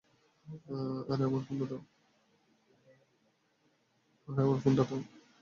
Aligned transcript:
আরে, 1.07 1.23
আমার 4.47 4.59
ফোনটা 4.63 4.83
দাও। 4.87 4.99